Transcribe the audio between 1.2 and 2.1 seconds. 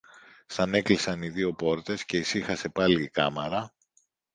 οι δυο πόρτες